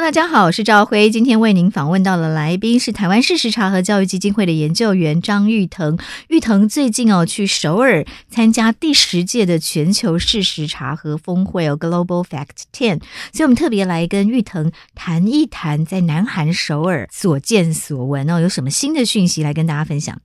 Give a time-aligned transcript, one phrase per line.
[0.00, 1.10] 大家好，我是赵辉。
[1.10, 5.98] 今天为您访问到的来宾是台湾事实查核教育基金会的研究员张玉腾。
[6.28, 13.00] 玉腾最近哦去首尔参加第十届的全球事实查核峰会哦，Global Fact Ten，
[13.32, 20.18] 所以我们特别来跟玉腾谈一谈在南韩首尔所见所闻哦，有什么新的讯息来跟大家分享。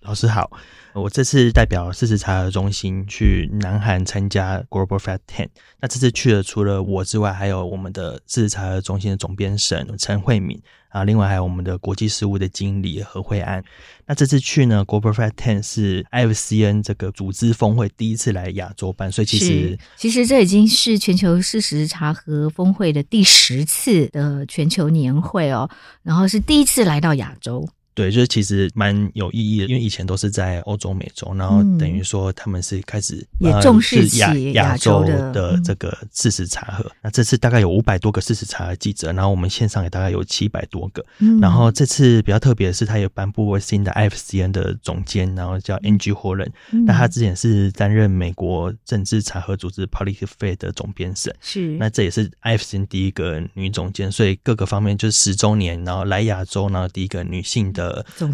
[0.00, 0.50] 老师好。
[0.94, 5.46] 我这次代表事实查核中心去南韩参加 Global Fat Ten。
[5.80, 13.62] 那这次去了，除了我之外，还有我们的事实查核中心的总编审陈慧敏啊，另外还有我们的国际事务的经理何惠安。
[14.06, 25.70] 那这次去呢，Global Fat Ten 是 IFCN 这个组织峰会第一次来亚洲办，所以其实其实这已经是全球事实查核峰会的第十次的全球年会哦，
[26.02, 27.68] 然后是第一次来到亚洲。
[27.98, 36.88] 对，就是其实蛮有意义的，因为以前都是在欧洲、美洲，然后等于说他们是开始也重视亚亚洲的这个事实查核。
[37.02, 41.04] 那这次大概有五百多个事实查核记者，然后我们线上也大概有七百多个。
[41.42, 46.52] 然后这次比较特别的是，他也颁布新的 IFCN 的总监，然后叫 Angie Holland。
[46.86, 51.76] 那他之前是担任美国政治查核组织 PolitiFact 的总编审，是。
[51.78, 57.87] 那这也是 IFCN 第一个女总监，所以各个方面就是十周年，然后来亚洲，然后第一个女性的。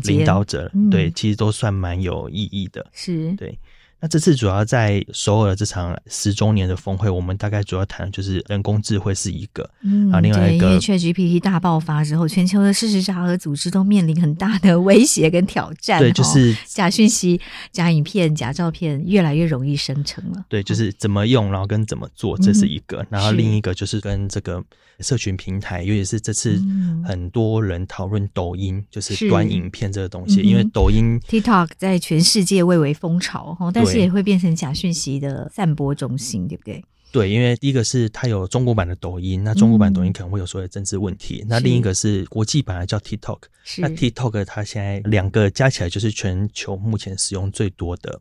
[0.04, 3.32] 领导者对，其实都算蛮有意义的，是。
[3.34, 3.58] 对。
[4.00, 17.40] 那这次主要在首尔这场十周年的峰会，我们大概主要谈的就是人工智慧是一个，嗯，啊，另外一个，因为 ChatGPT 大爆发之后，全球的事实查核组织都面临很大的威胁跟挑战，对，就是假讯息、
[17.72, 24.62] 假影片、假照片越来越容易生成了，对，就是怎么用，然后跟怎么做，这是一个，嗯、然后另一个就是跟这个
[25.00, 26.60] 社群平台，尤其是这次
[27.06, 33.93] 很多人讨论抖音，就是短影片这个东西，因为抖音 TikTok 在全世界蔚为风潮，但是。
[33.98, 36.84] 也会变成假讯息的散播中心，对不对？
[37.12, 41.42] 对，因为第一个是它有中国版的抖音，那中国版抖音可能会有所谓的政治问题。
[41.42, 43.38] 嗯、那另一个是国际版的叫 TikTok，
[43.78, 48.20] 那 TikTok 它现在两个加起来就是全球目前使用最多的。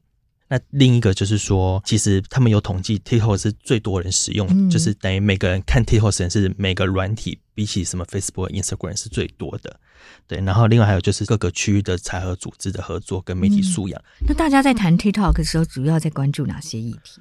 [0.54, 9.80] 那另一个就是说，其实他们有统计，TikTok 是最多人使用，嗯、就是等于每个人看 TikTok 时间是每个软体比起什么 Facebook、Instagram 是最多的。
[10.28, 14.00] 对，然后另外还有就是各个区域的财合组织的合作跟媒体素养。
[14.20, 17.20] 嗯、那大家在谈 TikTok 的时候，主要在关注哪些议题？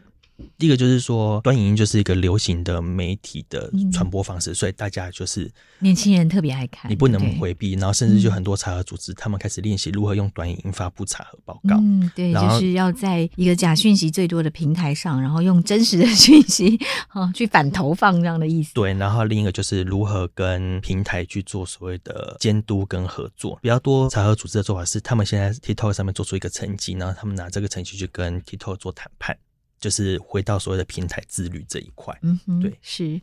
[0.59, 7.75] 第一个就是说，短影音就是一个流行的媒体的传播方式，嗯、所以大家就是年轻人特别爱看，你不能回避。
[7.75, 11.77] 然后甚至就很多查核组织，嗯、他们开始练习如何用短影音发布查核报告。
[11.77, 16.79] 嗯，对，就是要在一个假讯息最多的平台上，然后用真实的讯息
[17.09, 18.75] 啊去反投放这样的意思。
[18.75, 23.59] 对，然后另一个就是如何跟平台去做所谓的监督跟合作。
[23.63, 29.37] 比较多查核组织的做法是，他们现在 TikTok 上面做出一个成绩，然后他们拿这个成绩去跟 TikTok 做谈判。
[29.83, 33.21] 就是回到所谓的平台自律这一块，嗯哼，对，是。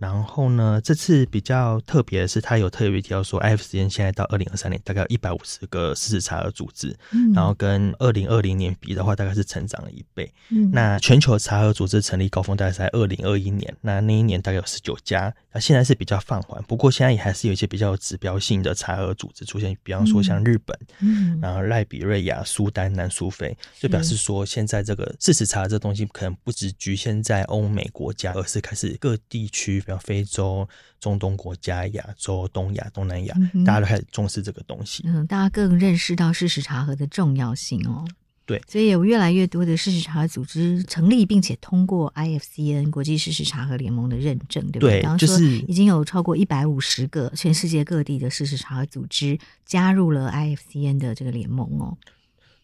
[0.00, 10.32] 然后呢，这次比较特别的是，他有特别提到说，IFCN 现在到二零二三年大概有一百五十个事实查核组织，嗯、然后跟二零二零年比的话，大概是成长了一倍。
[10.48, 29.84] 嗯、那全球查核组织成立高峰大概是在二零二一年，那那一年大概有十九家，那现在是比较放缓，不过现在也还是有一些比较有指标性的查核组织出现，比方说像日本，嗯，然后赖比瑞亚、苏丹、南苏菲，就表示说现在这个事实查核这东西可能不只局限在欧美国家，而是开始各地区。
[29.90, 30.68] 像非洲、
[30.98, 35.02] 中东国家、亚洲、东亚、东南亚，嗯、大家都开始重视这个东西。
[35.06, 38.06] 嗯，大家更认识到事实查核的重要性哦。
[38.46, 45.00] 对，所以有越来越多的事实查核组织成立，并且通过 IFCN 国际事实查核联盟的认证，对不对？
[45.02, 51.96] 对，就是已经有超过一百五十个全世界各地的事实查核组织加入了 IFCN 的这个联盟哦。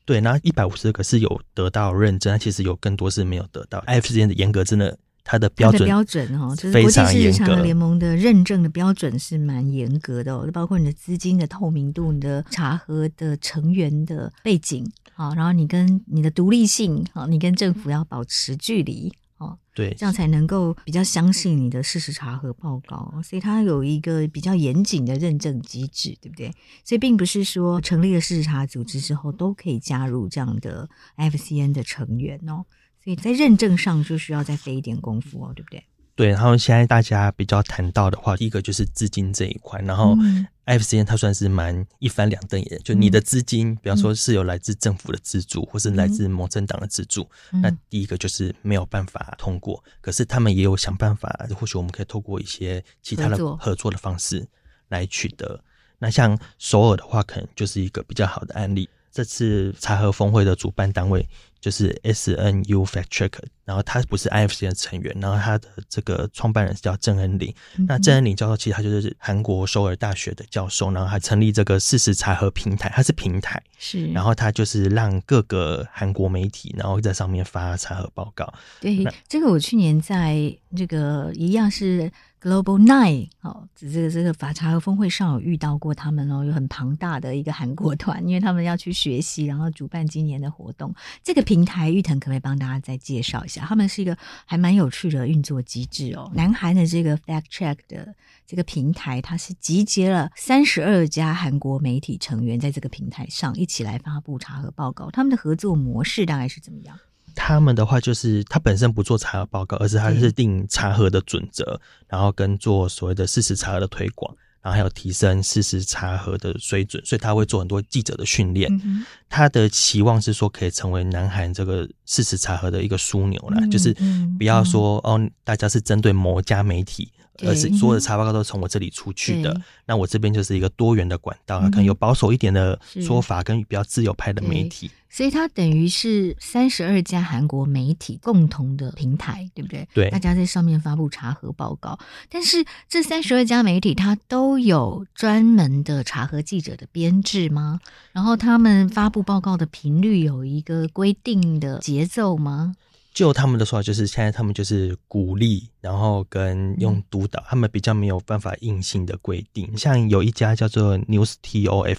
[0.04, 4.98] 对，那一百五十个是有得到认证，其实有更多是没有得到 IFCN 的严格，真的。
[5.28, 26.52] 它的标准标准哈，就是国际事实查核联盟的认证的标准是蛮严格的哦，包括你的资金的透明度、你的查核的成员的背景啊，然后你跟你的独立性啊，你跟政府要保持距离哦，对，这样才能够比较相信你的事实查核报告，所以它有一个比较严谨的认证机制，对不对？
[26.84, 32.64] 所以并不是说成立了事实查核组织之后都可以加入这样的 IFCN 的成员哦。
[33.06, 35.80] 所以在认证上就需要再费一点功夫哦，对不对？
[36.16, 40.16] 对，然后现在大家比较谈到的话，第一个就是资金这一块，然后
[40.64, 49.80] IFCN 它算是蛮一翻两瞪眼，就你的资金，嗯、比方说是有来自政府的资助，嗯、或是来自某政党的资助，嗯、那第一个就是没有办法通过。
[50.00, 54.44] 可是他们也有想办法，或许我们可以透过一些其他的合作的方式
[54.88, 55.62] 来取得。
[56.00, 58.88] 那像首尔的话，可能就是一个比较好的案例。
[59.16, 61.26] 这次查核峰会的主办单位
[61.58, 63.32] 就是 SNU Fact Check，
[63.64, 67.48] 然后他不是 IFC 的成员，然后他的这个创办人是叫郑恩林。
[67.78, 78.52] 嗯、那郑恩林教授其实他就是韩国首尔大学的教授，然后还成立这个事实查核平台，他是平台，是，然后他就是让各个韩国媒体然后在上面发查核报告。
[78.82, 82.12] 对，那这个我去年在这个一样是。
[82.40, 90.94] Global Nine，哦，这个这个法查核峰会上有遇到过他们哦，有很庞大的一个韩国团， 因为他们要去学习，然后主办今年的活动。
[91.22, 93.64] 这个平台玉腾可不可以帮大家再介绍一下？
[93.64, 96.30] 他们是一个还蛮有趣的运作机制哦。
[96.34, 98.14] 南韩的这个 Fact Check 的
[98.46, 105.10] 这个平台，它是集结了三十二家韩国媒体成员在这个平台上一起来发布查核报告。
[105.10, 106.98] 他们的合作模式大概是怎么样？
[107.36, 111.78] 他们的话就是，他本身不做查核报告，而是他是定查核的准则，
[112.08, 118.68] 然后跟做所谓的事实查核的推广，然后还有提升事实查核的水准，所以他会做很多记者的训练。
[118.82, 123.94] 嗯、他的期望是说，可以成为南韩这个事实查核的一个枢纽啦，嗯、就是
[124.38, 127.12] 不要说、嗯、哦，大家是针对某家媒体。
[127.42, 139.88] 而是所有的查报告都从我这里出去的，那我这边就是一个多元的管道，嗯、可能有保守一点的说法，跟比较自由派的媒体，所以它等于是三十二家韩国媒体共同的平台，对不对？
[139.92, 141.98] 对，大家在上面发布查核报告，
[142.30, 147.80] 但是这三十二家媒体它都有专门的查核记者的编制吗？
[148.12, 152.74] 然后他们发布报告的频率有一个规定的节奏吗？
[153.16, 159.74] 就他们的说法，就是现在他们就是鼓励，然后跟用督导，他们比较没有办法硬性的规定。
[159.74, 161.96] 像有一家叫做 News TOF，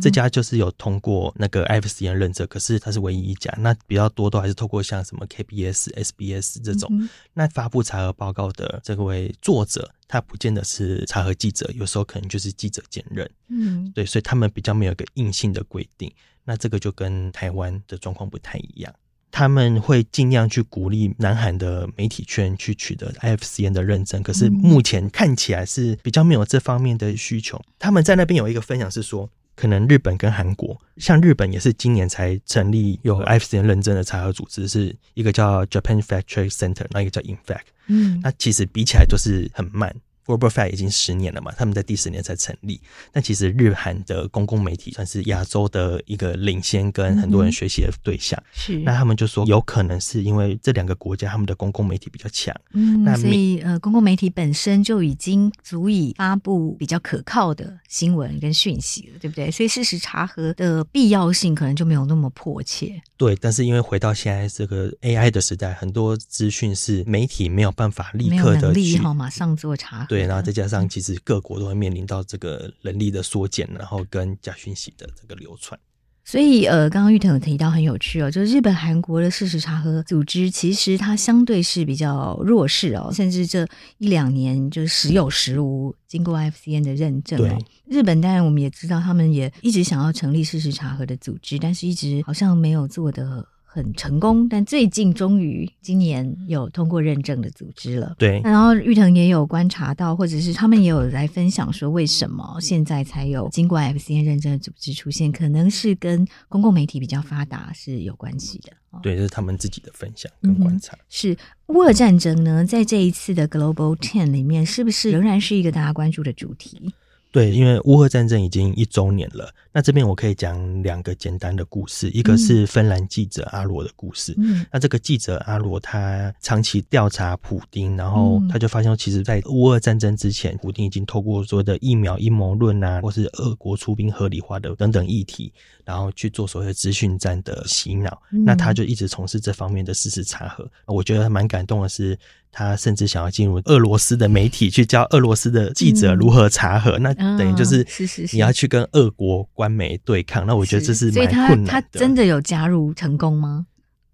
[0.00, 3.52] 这家就是有通过那个 IFCN 认证，可是它是唯一一家。
[3.58, 6.88] 那比较多都还是透过像什么 KBS、SBS 这种。
[7.34, 13.28] 那发布查核报告的这位作者，他不见得是查核记者，有时候可能就是记者兼任。
[13.48, 16.08] 嗯，对，所以他们比较没有一个硬性的规定。
[16.44, 18.94] 那这个就跟台湾的状况不太一样。
[19.30, 27.60] 他们会尽量去鼓励南韩的媒体圈去取得 IFCN 的认证，可是目前看起来是比较没有这方面的需求。
[27.78, 37.66] 他们在那边有一个分享是说，可能日本跟韩国，像日本也是今年才成立有 IFCN 认证的查核组织，是一个叫 Japan Factory Center，那一个叫 InFact。
[37.86, 39.94] 嗯，那其实比起来就是很慢。
[40.30, 42.80] Global Fact 已经十年了嘛，他们在第十年才成立。
[43.10, 48.40] 但其实日韩的公共媒体算是亚洲的一个领先，跟很多人学习的对象。
[48.52, 52.54] 是、嗯，那他们就说，有可能是因为这两个国家他们的公共媒体比较强。
[52.72, 59.50] 嗯，那所以呃，公共媒体本身就已经足以发布比较可靠的新闻跟讯息了，对不对？
[59.50, 63.00] 所以事实查核的必要性可能就没有那么迫切。
[63.16, 70.06] 对，但是因为回到现在这个 AI 的时代，很多资讯是媒体没有办法立刻的去能力好马上做查核。
[70.06, 75.78] 对，然后再加上其实各国都会面临到这个人力的缩减，然后跟假讯息的这个流传。
[76.22, 83.66] 所以，呃，刚刚玉腾有提到很有趣哦，就是日本、韩国的事实查核组织，其实它相对是比较弱势哦，甚至这
[83.98, 87.42] 一两年就是时有时无经过 IFCN 的认证哦。
[87.42, 98.16] 对日本当然我们也知道，他们也一直想要成立事实查核的组织，但是一直好像没有做得很成功，但最近终于今年有通过认证的组织了。
[98.18, 108.72] 对，然后玉腾也有观察到，或者是他们也有来分享说，为什么现在才有经过 IFCN 认证的组织出现，可能是跟公共媒体比较发达是有关系的。
[109.02, 110.96] 对，这是他们自己的分享跟观察。
[110.96, 111.36] 嗯、是
[111.66, 116.92] 乌尔战争呢，在这一次的 Global Ten 里面，是不是仍然是一个大家关注的主题？
[117.32, 119.52] 对，因为乌俄战争已经一周年了。
[119.72, 124.34] 那这边我可以讲两个简单的故事，一个是芬兰记者阿罗的故事。
[124.38, 135.52] 嗯，那这个记者阿罗他长期调查普丁，然后他就发现，其实，在乌俄战争之前，普丁已经透过所谓的疫苗阴谋论啊，或是俄国出兵合理化的等等议题，
[135.84, 138.20] 然后去做所谓的资讯战的洗脑。
[138.44, 140.68] 那他就一直从事这方面的事实查核。
[140.86, 142.18] 我觉得蛮感动的是，
[142.52, 146.98] 他甚至想要进入俄罗斯的媒体，去教俄罗斯的记者如何查核。
[146.98, 147.86] 那等于就是
[148.32, 149.40] 你要去跟俄国。
[149.52, 151.70] 官媒对抗，那我觉得这是蛮困难的。
[151.70, 153.66] 他，他真的有加入成功吗？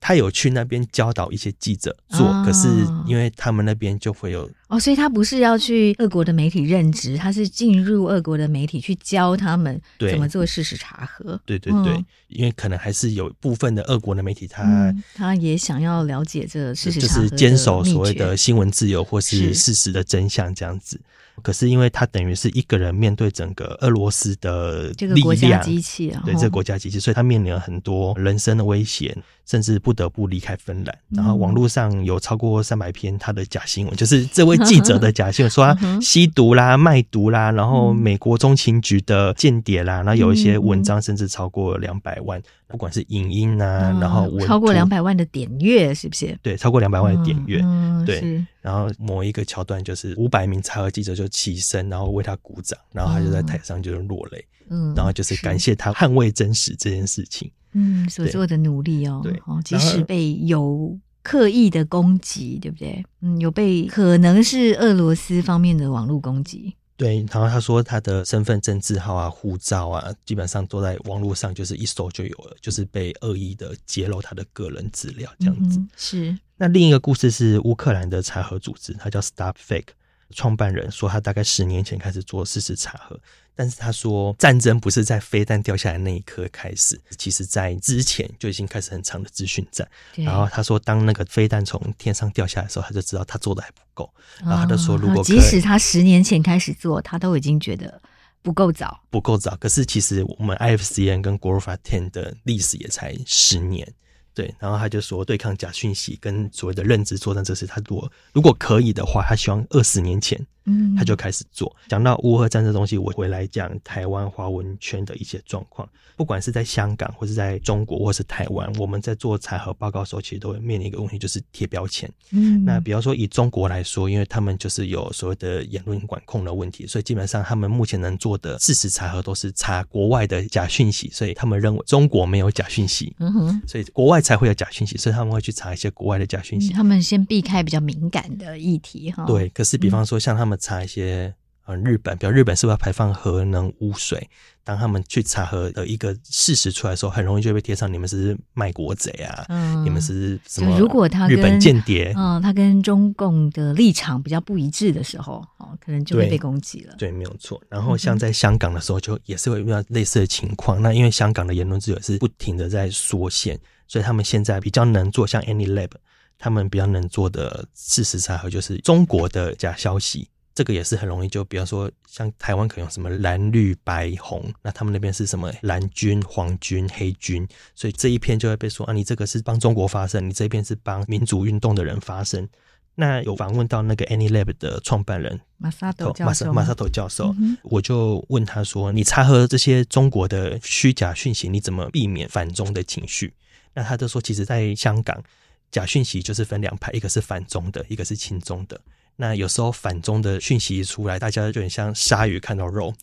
[0.07, 2.69] 他有去那边教导一些记者做，啊、可是
[3.09, 11.37] 因为他们那边就会有哦，所以他不是要去俄国的媒体任职，他是进入俄国的媒体去教他们怎么做事实查核。
[11.45, 21.01] 对对对，嗯、因为可能还是有部分的俄国的媒体他，他、嗯、他也想要了解这个事实查核，就是坚守所谓的新闻自由或是事实的真相这样子。
[21.43, 29.15] 可是，因为他等于是一个人面对整个俄罗斯的这个国家机器，对这个国家机器，所以他面临了很多人生的威胁，
[29.47, 30.99] 甚至不得不离开芬兰。
[31.09, 46.37] 然后网络上有超过三百篇他的假新闻，就是这位记者的假新闻， 说他吸毒啦、卖毒啦，然后美国中情局的间谍啦，然后有一些文章甚至超过两百万，不管是影音啊，然后超过两百万的点阅，是不是？
[46.43, 47.63] 对，超过两百万的点阅，
[48.05, 48.45] 对。
[48.61, 55.37] 然后某一个桥段就是五百名查核记者就起身，然后为他鼓掌，然后他就在台上就是落泪，嗯，然后就是。
[55.43, 63.05] 感谢他捍卫真实这件事情，嗯，所做的努力哦，对，即使被有刻意的攻击，对不对？
[63.21, 66.75] 嗯，有被可能是俄罗斯方面的网络攻击。
[66.97, 75.79] 对，然后他说他的身份证字号啊、护照啊，基本上都在网络上，就是一搜就有了，就是被恶意的揭露他的个人资料这样子。
[75.79, 76.39] 嗯、是。
[76.57, 79.89] 那另一个故事是乌克兰的查核组织，它叫 Stop Fake，
[80.31, 83.19] 创办人说他大概十年前开始做事实查核。
[83.59, 89.89] 但是他说，战争不是在飞弹掉下来那一刻开始，其实在之前就已经开始很长的资讯战。
[90.15, 94.13] 然后他说，当那个飞弹从天上掉下来的时候，他就知道他做的还不够。
[94.41, 97.99] 然后他就说，如果即使他十年前开始做，他都已经觉得
[98.43, 99.57] 不够早，不够早。
[99.57, 103.91] 可是其实我们 IFCN 跟 Global Ten 的历史也才十年。
[104.37, 110.39] 对，然后他就说，对抗假讯息跟所谓的认知作战，这事他如果如果可以的话，他希望二十年前。
[110.67, 111.75] 嗯，他就开始做。
[111.89, 115.89] 讲到乌俄战争东西，我回来讲台湾华文圈的一些状况。
[116.17, 122.11] 不管是在香港，或是在中国，或是台湾，我们在做查核报告的时候，其实都会面临一个问题，就是贴标签。
[122.31, 133.15] 嗯，那比方说以中国来说，因为他们就是有所谓的言论管控的问题，所以基本上他们目前能做的事实查核都是查国外的假讯息，所以他们认为中国没有假讯息。
[133.19, 136.73] 嗯哼，所以国外才会有假讯息，所以他们会去查一些国外的假讯息。
[136.73, 139.27] 他们先避开比较敏感的议题哈。
[139.27, 140.56] 对，可是比方说像他们。
[140.57, 141.35] 查一些
[141.65, 144.29] 呃日本，比如日本是不是要排放核能污水？
[144.65, 150.77] 当他们去查核的一个事实出来的时候，很容易就被贴上你们是卖国贼啊，嗯、你们是什么？
[150.77, 156.97] 如果他日本间谍，嗯，他跟中共的立场比较不一致的时候，哦，可能就会被攻击了。
[156.99, 157.63] 对，没有错。
[157.69, 160.81] 然后像在香港的时候，就也是会遇到类似的情况。
[160.81, 165.91] 嗯、那因为香港的言论自由是不停的在缩限，所以他们现在比较能做像 AnyLab，
[166.39, 170.29] 他们比较能做的事实查核就是中国的假消息。
[170.57, 182.49] 这个也是很容易，就比方说，像台湾可能有什么蓝绿白红，那他们那边是什么蓝军、黄军、黑军，所以这一篇就会被说啊，你这个是帮中国发声，你这一边是帮民主运动的人发声。
[182.95, 193.35] 那有访问到那个 AnyLab 的创办人马萨头教授，马萨头教授，我就问他说：“你查核这些中国的虚假讯息，你怎么避免反中的情绪？”
[193.75, 195.23] 那他就说，其实在香港，
[195.71, 198.81] 假讯息就是分两派，一个是反中的，一个是亲中的。
[199.17, 202.95] 那有时候反中的讯息一出来，大家就很像鲨鱼看到肉，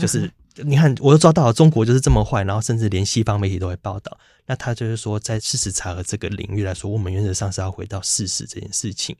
[0.00, 0.30] 就是
[0.64, 4.18] 你看，我都抓到中国就是这么坏，然后甚至连西方媒体都会报道。
[4.46, 9.14] 那他就是说，在事实查核这个领域来说，我们原则上是要回到事实这件事情，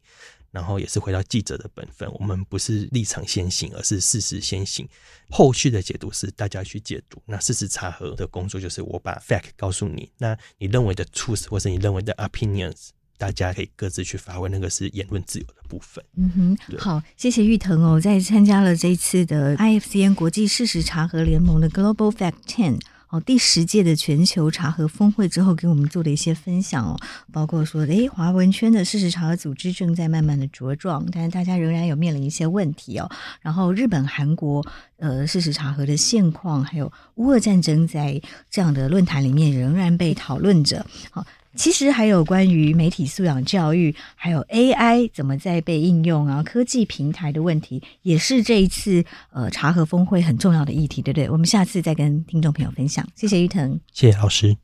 [0.51, 2.11] 然后也是回到记者的本分。
[2.15, 4.89] 我们不是立场先行，而是事实先行。
[5.29, 7.23] 后续的解读是大家去解读。
[7.27, 12.89] 那事实查核的工作就是我把 fact 告诉你，那你认为的 truth 或是你认为的 opinions。
[13.19, 16.03] 大家可以各自去发挥，那个是言论自由的部分。
[16.17, 26.97] 嗯哼，好，谢谢玉腾哦，在参加了这一次的 IFCN 国际事实查核联盟的 Global Fact Ten 哦第十届的全球查核峰会之后，给我们做的一些分享哦，
[27.33, 33.11] 包括说，诶，华文圈的事实查核组织正在慢慢的茁壮，但是大家仍然有面临一些问题哦。
[33.41, 34.65] 然后日本、韩国
[34.99, 38.21] 呃事实查核的现况，还有乌俄战争，在
[38.51, 40.87] 这样的论坛里面仍然被讨论着。
[41.11, 41.27] 好。
[41.57, 51.29] 其实还有关于媒体素养教育，还有 AI 怎么在被应用啊，科技平台的问题，也是这一次呃茶和峰会很重要的议题，对不对？
[51.29, 53.05] 我们下次再跟听众朋友分享。
[53.15, 54.57] 谢谢玉腾，谢谢老师，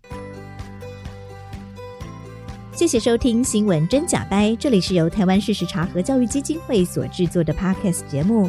[2.72, 8.48] 谢谢收听新闻真假掰，这里是由台湾事实茶和教育基金会所制作的 Podcast 节目，